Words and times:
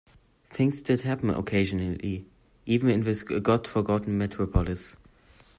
Things 0.49 0.81
did 0.81 1.01
happen 1.01 1.29
occasionally, 1.29 2.25
even 2.65 2.89
in 2.89 3.03
this 3.03 3.21
God-forgotten 3.21 4.17
metropolis. 4.17 4.97